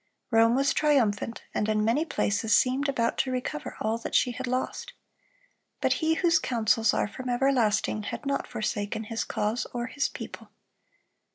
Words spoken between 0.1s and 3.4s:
Rome was triumphant, and in many places seemed about to